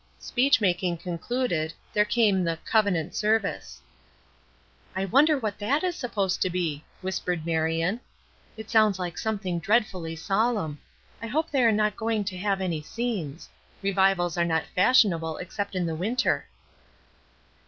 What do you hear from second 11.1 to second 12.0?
I hope they are not